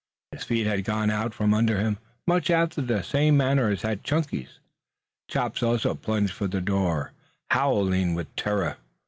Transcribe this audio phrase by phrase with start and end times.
[0.31, 4.03] His feet had gone out from under him much after the same manner as had
[4.03, 4.57] Chunky's.
[5.29, 7.11] Chops also plunged for the door,
[7.51, 8.77] howling with terror.